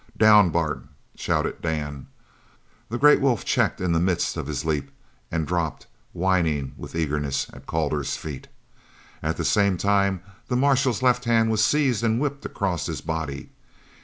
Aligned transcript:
"Down, 0.17 0.49
Bart!" 0.49 0.83
shouted 1.13 1.61
Dan. 1.61 2.07
The 2.89 2.97
great 2.97 3.21
wolf 3.21 3.45
checked 3.45 3.79
in 3.79 3.91
the 3.91 3.99
midst 3.99 4.35
of 4.35 4.47
his 4.47 4.65
leap 4.65 4.89
and 5.29 5.45
dropped, 5.45 5.85
whining 6.11 6.73
with 6.75 6.95
eagerness, 6.95 7.45
at 7.53 7.67
Calder's 7.67 8.17
feet. 8.17 8.47
At 9.21 9.37
the 9.37 9.45
same 9.45 9.77
time 9.77 10.21
the 10.47 10.55
marshal's 10.55 11.03
left 11.03 11.25
hand 11.25 11.51
was 11.51 11.63
seized 11.63 12.03
and 12.03 12.19
whipped 12.19 12.47
across 12.47 12.87
his 12.87 13.01
body. 13.01 13.51